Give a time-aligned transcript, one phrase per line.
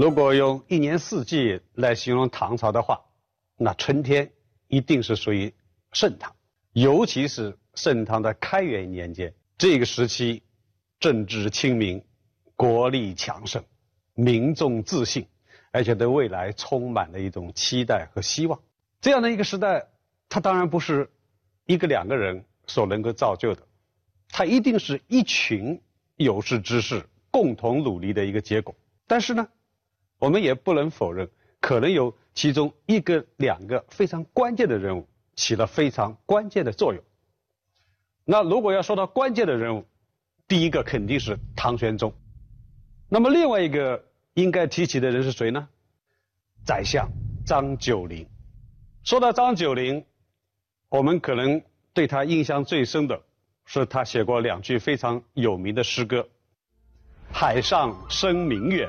[0.00, 3.02] 如果用一年四季来形容唐朝的话，
[3.58, 4.32] 那春天
[4.66, 5.52] 一定是属于
[5.92, 6.34] 盛唐，
[6.72, 10.42] 尤其是盛唐的开元年间，这个时期，
[11.00, 12.02] 政治清明，
[12.56, 13.62] 国力强盛，
[14.14, 15.26] 民众自信，
[15.70, 18.58] 而且对未来充满了一种期待和希望。
[19.02, 19.86] 这样的一个时代，
[20.30, 21.10] 它当然不是
[21.66, 23.60] 一个两个人所能够造就的，
[24.30, 25.78] 它一定是一群
[26.16, 28.74] 有识之士共同努力的一个结果。
[29.06, 29.46] 但是呢？
[30.20, 31.28] 我们也不能否认，
[31.60, 37.02] 可能有其中一个、两个非常关键的人物起了非常关键的作用。
[38.24, 39.86] 那如果要说到关键的人物，
[40.46, 42.12] 第一个肯定是唐玄宗。
[43.08, 44.04] 那么另外一个
[44.34, 45.68] 应该提起的人是谁呢？
[46.66, 47.08] 宰相
[47.46, 48.28] 张九龄。
[49.02, 50.04] 说到张九龄，
[50.90, 51.62] 我们可能
[51.94, 53.22] 对他印象最深的
[53.64, 56.28] 是他写过两句非常有名的诗歌
[57.32, 58.86] ：“海上生明月。”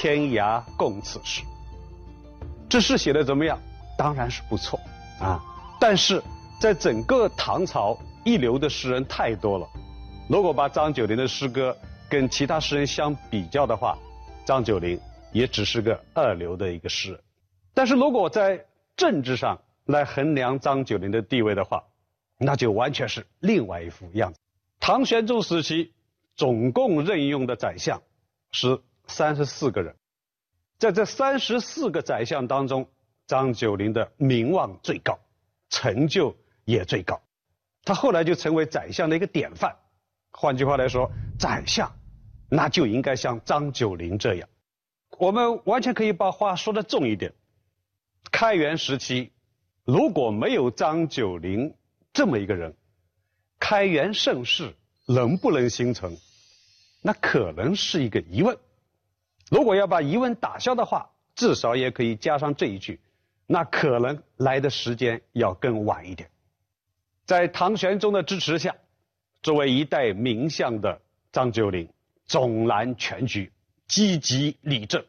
[0.00, 1.42] 天涯共此时，
[2.68, 3.58] 这诗写的怎么样？
[3.98, 4.78] 当然是不错
[5.18, 5.42] 啊。
[5.80, 6.22] 但是
[6.60, 9.66] 在整个唐朝，一流的诗人太多了。
[10.28, 11.76] 如果把张九龄的诗歌
[12.08, 13.98] 跟其他诗人相比较的话，
[14.44, 15.00] 张九龄
[15.32, 17.20] 也只是个二流的一个诗人。
[17.74, 18.64] 但是如果在
[18.96, 21.82] 政治上来衡量张九龄的地位的话，
[22.38, 24.38] 那就完全是另外一副样子。
[24.78, 25.92] 唐玄宗时期
[26.36, 28.00] 总共任用的宰相
[28.52, 28.80] 是。
[29.08, 29.96] 三十四个人，
[30.78, 32.88] 在这三十四个宰相当中，
[33.26, 35.18] 张九龄的名望最高，
[35.70, 37.20] 成就也最高，
[37.84, 39.76] 他后来就成为宰相的一个典范。
[40.30, 41.90] 换句话来说，宰相
[42.48, 44.48] 那就应该像张九龄这样。
[45.18, 47.32] 我们完全可以把话说的重一点：
[48.30, 49.32] 开元时期
[49.84, 51.74] 如果没有张九龄
[52.12, 52.76] 这么一个人，
[53.58, 54.74] 开元盛世
[55.06, 56.16] 能不能形成，
[57.02, 58.56] 那可能是一个疑问。
[59.50, 63.00] 如果要把疑问打消的话，至少也可以加上这一句：
[63.46, 66.28] 那可能来的时间要更晚一点。
[67.24, 68.74] 在唐玄宗的支持下，
[69.42, 71.00] 作为一代名相的
[71.32, 71.88] 张九龄
[72.26, 73.52] 总揽全局，
[73.86, 75.04] 积极理政，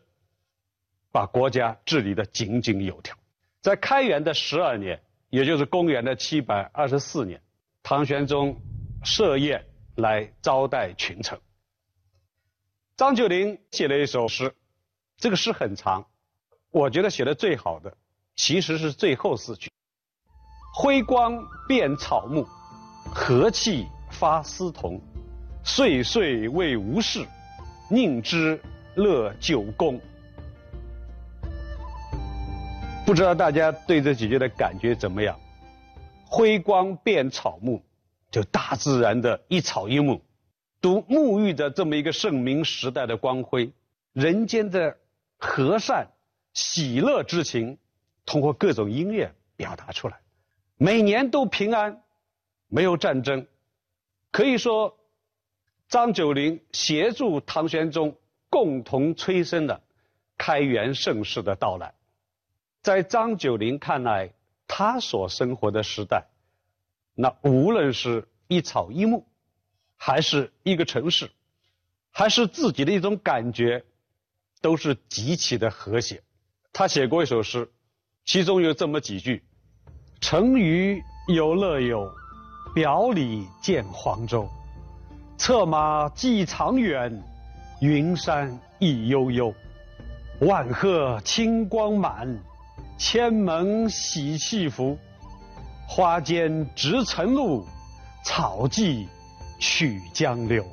[1.12, 3.18] 把国家治理的井井有条。
[3.62, 7.42] 在开元的十二年，也就是公元的七百二十四年，
[7.84, 8.56] 唐玄宗
[9.04, 11.38] 设宴来招待群臣。
[13.00, 14.54] 张九龄写了一首诗，
[15.16, 16.06] 这个诗很长，
[16.70, 17.96] 我觉得写的最好的
[18.36, 19.72] 其实是最后四句
[20.76, 22.46] ：“辉光变草木，
[23.06, 25.00] 和气发丝桐。
[25.64, 27.26] 岁岁为无事，
[27.90, 28.62] 宁知
[28.96, 29.98] 乐九宫。”
[33.08, 35.40] 不知道大家对这几句的感觉怎么样？
[36.26, 37.81] 辉光变草木，
[38.30, 40.22] 就大自然的一草一木。
[40.82, 43.72] 都沐浴着这么一个盛明时代的光辉，
[44.14, 44.98] 人间的
[45.38, 46.12] 和善、
[46.54, 47.78] 喜乐之情，
[48.26, 50.20] 通过各种音乐表达出来。
[50.78, 52.02] 每年都平安，
[52.68, 53.46] 没有战争，
[54.32, 54.98] 可以说，
[55.90, 58.16] 张九龄协助唐玄宗
[58.50, 59.82] 共同催生了
[60.38, 61.94] 开元盛世的到来。
[62.82, 64.32] 在张九龄看来，
[64.68, 66.28] 他所生活的时代，
[67.14, 69.26] 那无论是一草一木。
[70.02, 71.30] 还是一个城市，
[72.10, 73.84] 还是自己的一种感觉，
[74.62, 76.24] 都是极其的和谐。
[76.72, 77.70] 他写过一首诗，
[78.24, 79.44] 其中有这么几句
[80.22, 82.10] ：“乘余有乐游，
[82.74, 84.48] 表里见黄州。
[85.38, 87.22] 策马寄长远，
[87.81, 89.54] 云山意悠悠。
[90.40, 92.40] 万壑清光满，
[92.98, 94.98] 千门喜气浮。
[95.86, 97.66] 花间直晨露，
[98.24, 99.10] 草际。”
[99.59, 100.66] 曲江流，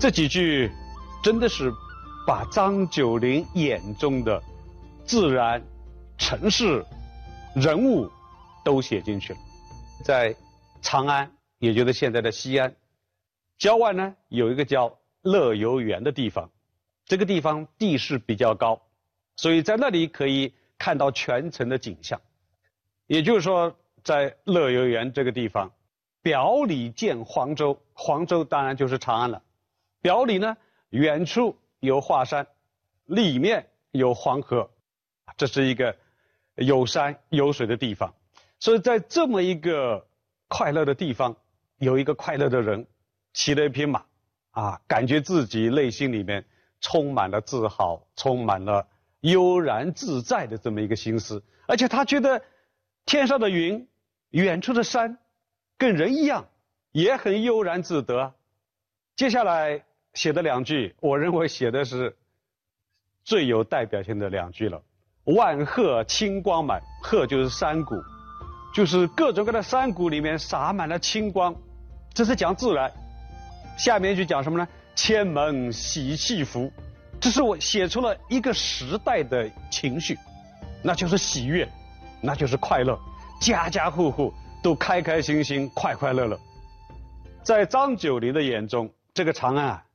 [0.00, 0.70] 这几句
[1.22, 1.72] 真的是
[2.26, 4.42] 把张九龄眼中的
[5.04, 5.62] 自然、
[6.18, 6.84] 城市、
[7.54, 8.10] 人物
[8.64, 9.38] 都写进去了。
[10.04, 10.34] 在
[10.82, 12.74] 长安，也就是现在的西安
[13.56, 16.50] 郊外呢，有一个叫乐游原的地方。
[17.06, 18.82] 这个地方地势比较高，
[19.36, 22.20] 所以在那里可以看到全城的景象。
[23.06, 23.74] 也就是说，
[24.04, 25.72] 在乐游原这个地方。
[26.22, 29.42] 表里见黄州，黄州当然就是长安了。
[30.02, 30.56] 表里呢，
[30.90, 32.46] 远处有华山，
[33.04, 34.70] 里面有黄河，
[35.36, 35.96] 这是一个
[36.54, 38.14] 有山有水的地方。
[38.60, 40.06] 所以在这么一个
[40.48, 41.36] 快乐的地方，
[41.78, 42.86] 有一个快乐的人，
[43.32, 44.04] 骑了一匹马，
[44.50, 46.44] 啊，感觉自己内心里面
[46.80, 48.86] 充满了自豪，充满了
[49.20, 51.42] 悠然自在的这么一个心思。
[51.66, 52.42] 而且他觉得
[53.06, 53.88] 天上的云，
[54.30, 55.18] 远处的山。
[55.78, 56.44] 跟人一样，
[56.90, 58.34] 也很悠然自得。
[59.14, 62.16] 接下来写的两句，我认为写的是
[63.24, 64.82] 最有代表性的两句了。
[65.24, 67.94] 万壑青光满，壑就是山谷，
[68.74, 71.54] 就是各种各样的山谷里面洒满了青光，
[72.12, 72.92] 这是讲自然。
[73.78, 74.66] 下面一句讲什么呢？
[74.96, 76.72] 千门喜气福，
[77.20, 80.18] 这是我写出了一个时代的情绪，
[80.82, 81.68] 那就是喜悦，
[82.20, 82.98] 那就是快乐，
[83.40, 86.38] 家家户户都开开心心、快快乐乐。
[87.42, 89.86] 在张九龄的眼中，这个长安啊，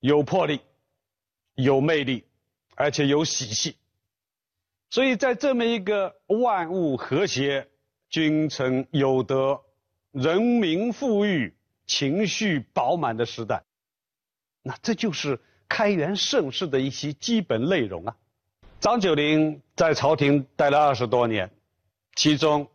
[0.00, 0.60] 有魄力，
[1.54, 2.24] 有魅力，
[2.74, 3.76] 而且有喜气。
[4.90, 7.68] 所以在这么一个万物和谐、
[8.08, 9.60] 君臣有德、
[10.12, 11.54] 人民富裕、
[11.86, 13.64] 情绪饱满的时代，
[14.62, 18.16] 那这就是开元盛世的一些基本内容啊。
[18.80, 21.50] 张九龄在朝廷待了二十多年，
[22.14, 22.68] 其中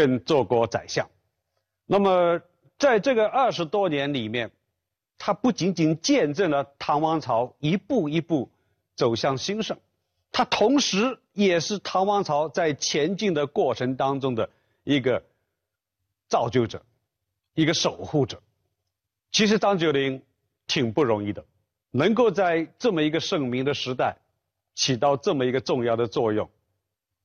[0.00, 1.10] 更做过宰相。
[1.84, 2.40] 那么
[2.78, 4.50] 在这个二十多年里面，
[5.18, 8.50] 他不仅仅见证了唐王朝一步一步
[8.96, 9.78] 走向兴盛。
[10.32, 14.48] 他同时也是唐王朝在前进的过程当中的
[14.84, 15.22] 一个
[16.28, 16.82] 造就者，
[17.52, 18.40] 一个守护者。
[19.32, 20.22] 其实张九龄
[20.66, 21.44] 挺不容易的，
[21.90, 24.16] 能够在这么一个盛名的时代
[24.74, 26.48] 起到这么一个重要的作用，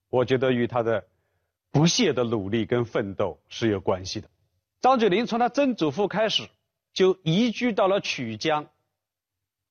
[0.10, 1.08] 我觉得与他的
[1.76, 4.30] 不懈的努力跟奋斗是有关系的。
[4.80, 6.48] 张九龄从他曾祖父开始
[6.94, 8.70] 就移居到了曲江，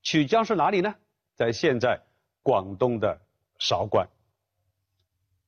[0.03, 0.97] 曲江是哪里呢？
[1.35, 2.03] 在现在
[2.43, 3.23] 广东的。
[3.57, 4.07] 韶关。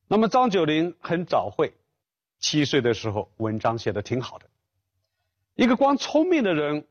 [0.06, 1.74] 那么张九龄很早会，
[2.38, 4.48] 七岁的时候文章写的挺好的。
[5.56, 6.86] 一个光聪明的人，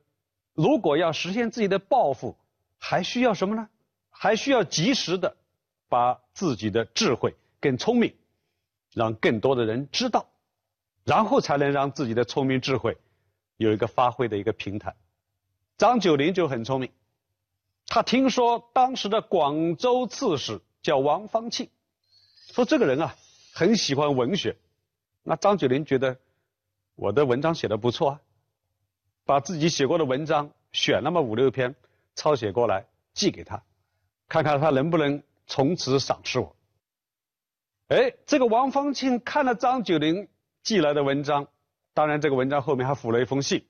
[0.54, 2.38] 如果要实现自己的抱负，
[2.78, 3.70] 还需要什么呢？
[4.12, 5.38] 还需要及时的
[5.88, 8.14] 把自己的智慧跟聪明，
[8.96, 10.26] 让更多的人知道，
[11.04, 12.98] 然后才能让自己的聪明智慧
[13.58, 14.96] 有一个发挥的一个平台。
[15.78, 16.90] 张九龄就很聪明，
[17.86, 20.62] 他听说当时的广州刺史。
[20.86, 21.68] 叫王方庆，
[22.52, 23.16] 说这个人啊
[23.56, 24.56] 很喜欢文学，
[25.24, 26.20] 那张九龄觉得
[26.94, 28.22] 我的文章写的不错啊，
[29.26, 31.74] 把自己写过的文章选那么五六篇
[32.14, 33.64] 抄写过来寄给他，
[34.28, 36.55] 看看他能不能从此赏识我。
[37.88, 40.28] 哎，这个王方庆看了张九龄
[40.64, 41.48] 寄来的文章，
[41.94, 43.64] 当然这个文章后面还附了一封信，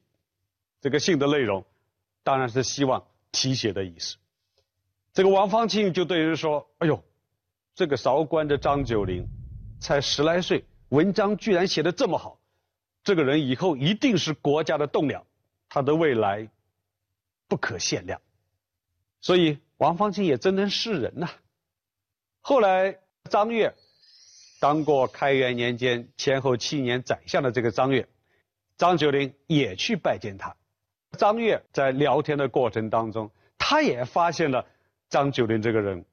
[0.79, 1.65] 这个信的内容
[2.23, 4.15] 当然是希望提携的意思。
[5.13, 7.03] 这个王方庆就对人说：“哎呦，
[7.73, 9.27] 这个韶关的张九龄，
[9.81, 12.39] 才十来岁，文章居然写的这么好，
[13.03, 15.25] 这个人以后一定是国家的栋梁，
[15.67, 16.49] 他的未来
[17.49, 18.21] 不可限量。”
[19.19, 21.29] 所以王方庆也真能识人呐。
[22.39, 23.75] 后来张悦
[24.65, 28.07] 当过开元年间前后七年宰相的这个张悦，
[28.77, 30.55] 张九龄也去拜见他。
[31.19, 33.29] 张悦在聊天的过程当中，
[33.59, 34.65] 他也发现了。
[35.07, 36.03] 张九龄这个人，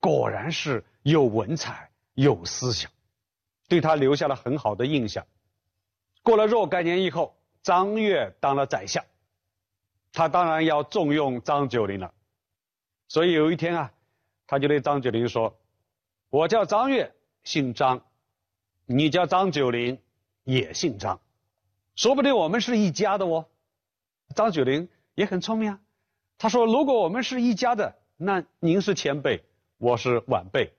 [0.00, 2.90] 果然是有文采、有思想，
[3.68, 5.24] 对他留下了很好的印象。
[6.24, 9.04] 过了若干年以后，张悦当了宰相，
[10.12, 12.12] 他当然要重用张九龄了。
[13.06, 13.92] 所以有一天啊，
[14.48, 15.56] 他就对张九龄说
[16.28, 17.98] ：“我叫张悦，姓张；
[18.86, 19.98] 你叫张九龄，
[20.44, 21.20] 也姓张，
[21.96, 23.46] 说不定我们是一家的哦。”
[24.34, 25.80] 张九龄也很聪明啊，
[26.38, 29.42] 他说：“如果我们是一家的。”那您是前辈，
[29.78, 30.74] 我是晚辈，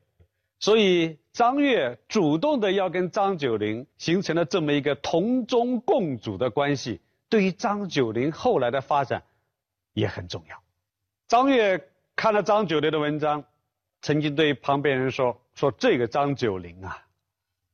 [0.60, 9.24] 所以张悦主动的要跟张九龄形成了这么一个同宗共主的关系，对于张九龄后来的发展
[9.94, 10.62] 也很重要。
[11.28, 13.44] 张悦看了张九龄的文章，
[14.02, 17.06] 曾经对旁边人说：“说这个张九龄啊，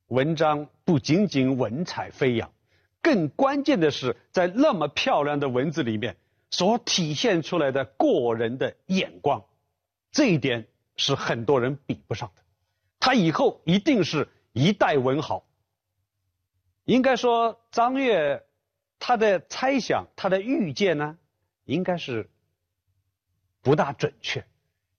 [0.08, 2.52] 文章不仅仅文采飞扬，
[3.00, 6.16] 更关键的是在那么漂亮的文字里面
[6.50, 9.44] 所体现出来的过人的眼光。”
[10.12, 10.66] 这一点
[10.96, 12.42] 是很多人比不上的，
[12.98, 15.44] 他以后一定是一代文豪。
[16.84, 18.44] 应该说，张悦
[18.98, 21.18] 他的猜想、他的预见呢，
[21.64, 22.30] 应该是
[23.60, 24.46] 不大准确。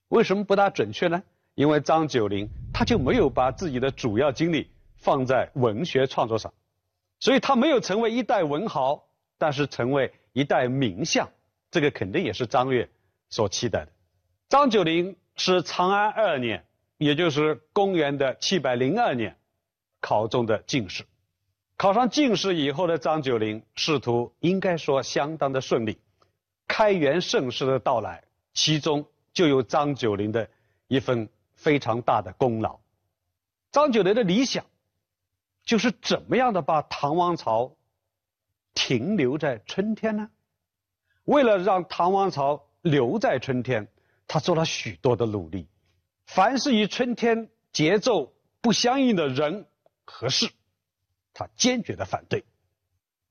[0.09, 1.23] 为什么不大准确呢？
[1.55, 6.53] 因为张九龄他就没有把自己的主要精力放在文学创作上，
[7.19, 9.03] 所以他没有成为一代文豪，
[9.37, 11.29] 但是成为一代名相，
[11.71, 12.89] 这个肯定也是张悦
[13.29, 13.91] 所期待的。
[14.47, 16.65] 张九龄是长安二年，
[16.97, 19.37] 也就是公元的七百零二年，
[20.01, 21.05] 考中的进士。
[21.77, 25.99] 考上进士以后的张九龄，仕途应该说相当的顺利。
[26.67, 28.23] 开元盛世的到来，
[28.53, 30.49] 其中就有张九龄的
[30.87, 32.79] 一份非常大的功劳。
[33.71, 34.65] 张九龄的理想，
[35.63, 37.75] 就是怎么样的把唐王朝
[38.73, 40.29] 停留在春天呢？
[41.25, 43.87] 为了让唐王朝留在春天。
[44.31, 45.67] 他做了许多的努力，
[46.27, 48.31] 凡是与春天节奏
[48.61, 49.65] 不相应的人
[50.05, 50.51] 和事，
[51.33, 52.45] 他坚决的反对。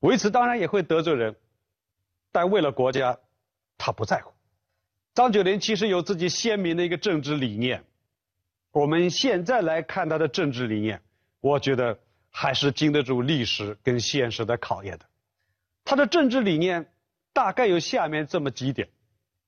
[0.01, 1.37] 为此当然也会得罪人，
[2.33, 3.17] 但为了国家，
[3.77, 4.33] 他不在乎。
[5.19, 7.83] 张九龄其实有自己鲜明的一个政治理念。
[8.71, 11.01] 我们现在来看他的政治理念，
[11.41, 11.99] 我觉得
[12.29, 15.05] 还是经得住历史跟现实的考验的。
[15.83, 16.89] 他的政治理念
[17.33, 18.87] 大概有下面这么几点：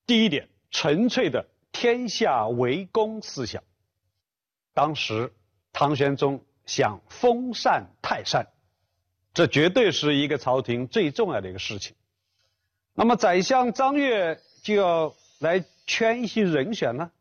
[0.06, 3.64] 第一点，纯粹的天下为公思想。
[4.74, 5.32] 当时
[5.72, 8.46] 唐玄宗想封禅泰山，
[9.34, 11.96] 这绝对是一个朝廷最重要的一个事情。
[12.94, 17.12] 那么宰相张悦就要来圈一些人选呢？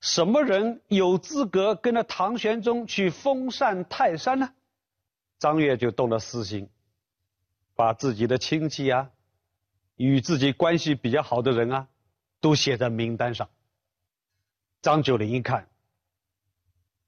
[0.00, 4.54] 什么人有资格跟着唐玄宗去封禅泰山呢？
[5.40, 6.70] 张悦就动了私心，
[7.74, 9.10] 把自己的亲戚啊，
[9.96, 11.88] 与自己关系比较好的人啊，
[12.40, 13.50] 都写在名单上。
[14.80, 15.68] 张九龄一看，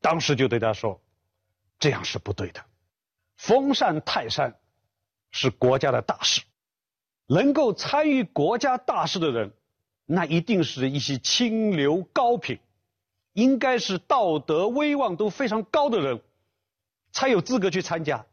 [0.00, 1.00] 当时就对他说
[1.78, 2.64] ：“这样是不对的，
[3.36, 4.58] 封禅泰山
[5.30, 6.42] 是国家的大事，
[7.26, 9.52] 能够参与国家大事的人，
[10.06, 12.58] 那一定是一些清流高品。”
[13.36, 16.22] 应该是道德威望都非常高的人，
[17.12, 18.24] 才有资格去参加。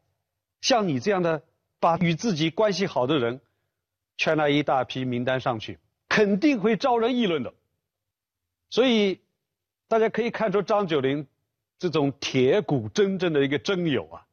[0.61, 1.43] 像你这样的，
[1.81, 3.41] 把与自己关系好的人，
[4.15, 5.77] 圈了一大批名单上去，
[6.07, 7.53] 肯定会招人议论的。
[8.69, 9.19] 所以，
[9.89, 11.27] 大家可以看出张九龄
[11.79, 14.25] 这种铁骨铮铮的一个真友啊。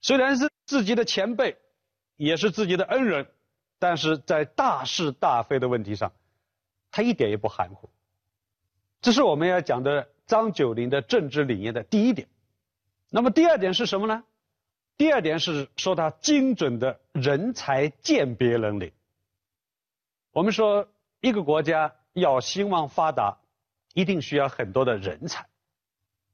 [0.00, 1.56] 虽然是自己的前辈，
[2.14, 3.26] 也是自己的恩人，
[3.80, 6.12] 但是在大是大非的问题上，
[6.90, 7.90] 他一点也不含糊。
[9.00, 12.28] 这是我们要讲的张九龄的政治理念的第一点。
[13.10, 14.24] 那么第二点是什么呢？
[14.96, 18.92] 第二点是说他精准的人才鉴别能力。
[20.32, 20.88] 我们说
[21.20, 23.38] 一个国家要兴旺发达，
[23.94, 25.46] 一定需要很多的人才。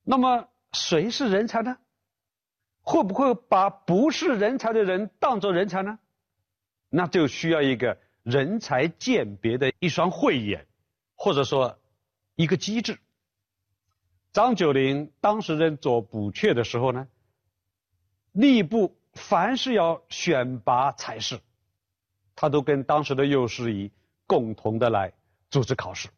[0.02, 1.76] 那么谁是人才呢？
[2.80, 5.98] 会不会把不是人才的人当作人才呢？
[6.88, 10.66] 那就需要一个人才鉴别的一双慧眼，
[11.14, 11.78] 或者说。
[12.36, 12.98] 一个机制。
[14.32, 17.06] 张九龄当时任左补阙的时候呢，
[18.34, 21.38] 吏部凡是要选拔才士，
[22.34, 23.92] 他都跟当时的右师仪
[24.26, 25.12] 共同的来
[25.48, 26.08] 组织考试，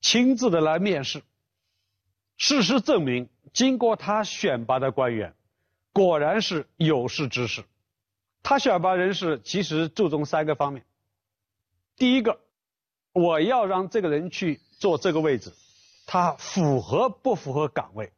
[0.00, 1.22] 亲自的来面试。
[2.38, 5.34] 事实证明，经过他选拔的官员，
[5.92, 7.64] 果然是有识之士。
[8.42, 10.86] 他选拔人士其实注重三个方面：
[12.00, 12.40] 第一个，
[13.12, 14.60] 我要让这个人去。
[14.80, 15.52] 做这个位置，
[16.06, 18.14] 他符合不符合岗位？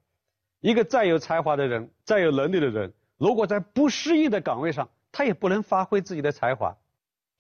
[0.61, 6.79] 一个再有才华的人，再有能力的人，如果在不适应的岗位上，他也不能发挥自己的才华，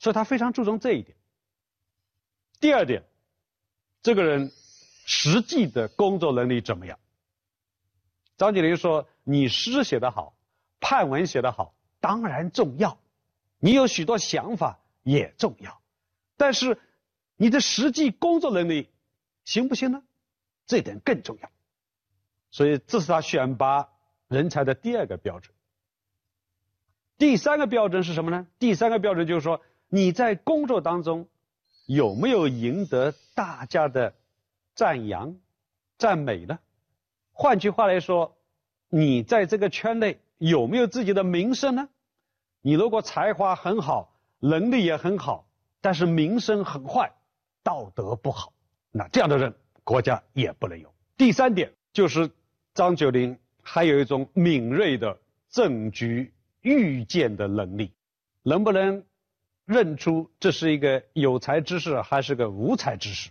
[0.00, 1.16] 所以他非常注重这一点。
[2.58, 3.04] 第二点，
[4.02, 4.50] 这个人
[5.04, 6.98] 实际的工作能力怎么样？
[8.36, 10.34] 张景林说：“你诗写得好，
[10.80, 12.98] 判文写得好，当然重要；
[13.60, 15.80] 你有许多想法也重要，
[16.42, 16.76] 但是
[17.36, 18.88] 你的实际工作能力。”
[19.44, 20.02] 行不行呢？
[20.66, 21.50] 这点更重要，
[22.52, 23.88] 所以这是他选拔
[24.28, 25.52] 人才的第二个标准。
[27.18, 28.46] 第三个标准是什么呢？
[28.60, 31.28] 第三个标准就是说，你在工作当中
[31.86, 34.14] 有没有赢得大家的
[34.76, 35.36] 赞扬、
[35.98, 36.60] 赞美呢？
[37.32, 38.36] 换句话来说，
[38.88, 41.88] 你在这个圈内有没有自己的名声呢？
[42.60, 45.48] 你如果才华很好，能力也很好，
[45.82, 47.12] 但是名声很坏，
[47.62, 48.54] 道德不好。
[48.90, 50.94] 那这样的人，国家也不能有。
[51.18, 52.30] 第三点就是
[52.72, 55.18] 张九龄还有一种敏锐的
[55.50, 57.92] 政局预见的能力，
[58.42, 59.04] 能不能
[59.66, 63.30] 认出这是一个有才之士还是个无才之士，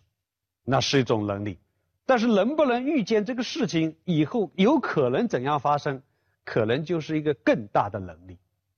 [0.64, 1.58] 那是一种能力。
[2.06, 6.04] 但是能不能预见这个事情以后有可能怎样发生，
[6.44, 8.38] 可能就是一个更大的能力。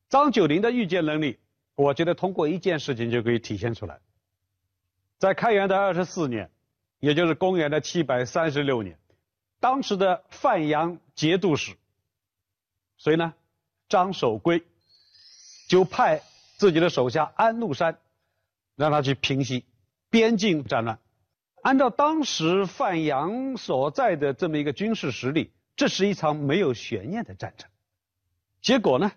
[0.10, 1.40] 张九龄的预见能力，
[1.76, 4.00] 我觉得通过一件事情就可以体现出来，
[5.18, 6.50] 在开元的二十四年。
[7.00, 8.98] 也就是公元的七百三十六年，
[9.60, 11.76] 当时的范阳节度使，
[12.96, 13.34] 谁呢？
[13.90, 14.64] 张守珪
[15.68, 16.22] 就派
[16.56, 18.00] 自己的手下安禄山，
[18.78, 19.66] 让他去平息
[20.10, 20.98] 边境战乱。
[21.62, 27.70] 按照当时范阳所在的这么一个军事实力，这是一场没有悬念的战争。
[28.62, 29.12] 结果呢，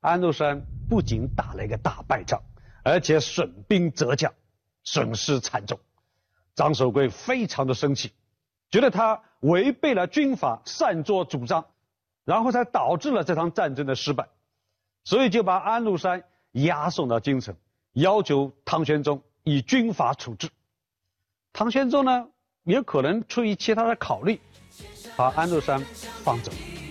[0.00, 2.40] 安禄山不仅打了一个大败仗，
[2.84, 4.32] 而且损兵折将，
[4.84, 5.78] 损失惨重。
[6.54, 8.12] 张守珪非常的生气，
[8.70, 11.66] 觉得他违背了军法，擅作主张，
[12.24, 14.28] 然后才导致了这场战争的失败，
[15.04, 17.56] 所以就把安禄山押送到京城，
[17.92, 20.48] 要求唐玄宗以军法处置。
[21.52, 22.28] 唐玄宗呢，
[22.64, 24.40] 也可能出于其他的考虑，
[25.16, 25.80] 把安禄山
[26.24, 26.87] 放走了。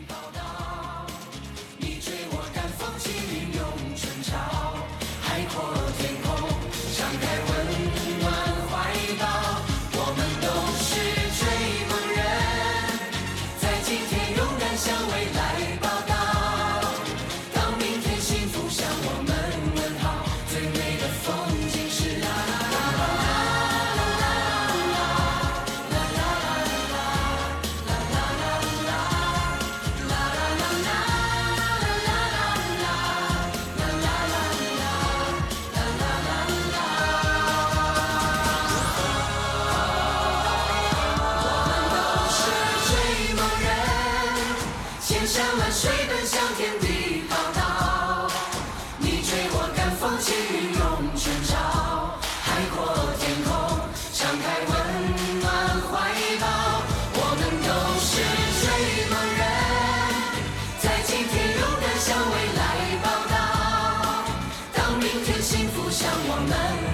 [66.39, 66.87] 我们。